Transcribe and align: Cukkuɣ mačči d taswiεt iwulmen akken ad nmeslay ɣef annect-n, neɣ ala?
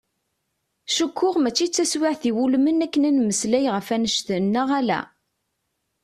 Cukkuɣ 0.95 1.35
mačči 1.39 1.67
d 1.69 1.73
taswiεt 1.75 2.23
iwulmen 2.29 2.83
akken 2.85 3.07
ad 3.09 3.13
nmeslay 3.15 3.65
ɣef 3.75 3.87
annect-n, 3.95 4.43
neɣ 4.53 4.69
ala? 4.79 4.99